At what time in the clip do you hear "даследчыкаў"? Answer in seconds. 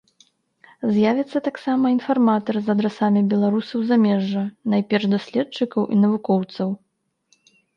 5.15-5.81